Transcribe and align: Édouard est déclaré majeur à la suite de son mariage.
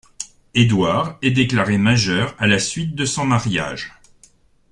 Édouard 0.55 1.19
est 1.21 1.29
déclaré 1.29 1.77
majeur 1.77 2.33
à 2.39 2.47
la 2.47 2.57
suite 2.57 2.95
de 2.95 3.05
son 3.05 3.23
mariage. 3.23 3.93